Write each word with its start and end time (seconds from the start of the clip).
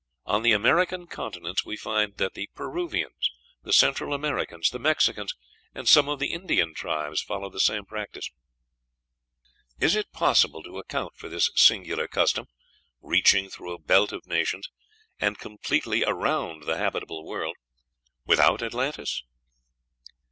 On 0.25 0.41
the 0.41 0.51
American 0.51 1.05
continents 1.05 1.63
we 1.63 1.77
find 1.77 2.17
that 2.17 2.33
the 2.33 2.49
Peruvians, 2.55 3.29
the 3.61 3.71
Central 3.71 4.15
Americans, 4.15 4.71
the 4.71 4.79
Mexicans, 4.79 5.35
and 5.75 5.87
some 5.87 6.09
of 6.09 6.17
the 6.17 6.33
Indian 6.33 6.73
tribes, 6.73 7.21
followed 7.21 7.53
the 7.53 7.59
same 7.59 7.85
practice. 7.85 8.27
Is 9.79 9.95
it 9.95 10.11
possible 10.11 10.63
to 10.63 10.79
account 10.79 11.15
for 11.17 11.29
this 11.29 11.51
singular 11.53 12.07
custom, 12.07 12.47
reaching 12.99 13.47
through 13.47 13.73
a 13.73 13.79
belt 13.79 14.11
of 14.11 14.25
nations, 14.25 14.71
and 15.19 15.37
completely 15.37 16.03
around 16.03 16.63
the 16.63 16.77
habitable 16.77 17.23
world, 17.23 17.55
without 18.25 18.63
Atlantis? 18.63 19.21